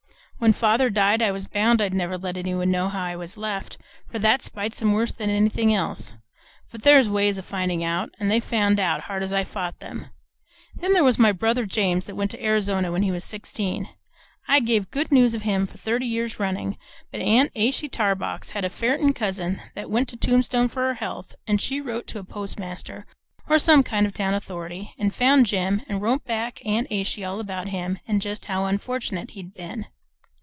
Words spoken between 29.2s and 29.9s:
he'd been.